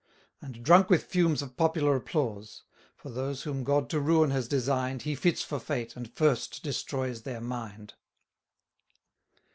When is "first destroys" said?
6.11-7.21